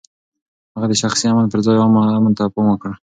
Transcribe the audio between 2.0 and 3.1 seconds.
امن ته پام وکړ.